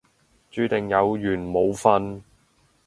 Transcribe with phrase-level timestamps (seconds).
[0.49, 2.23] 注定有緣冇瞓